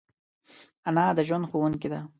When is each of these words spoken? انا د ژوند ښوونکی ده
انا 0.87 1.05
د 1.17 1.19
ژوند 1.27 1.45
ښوونکی 1.49 1.87
ده 1.93 1.99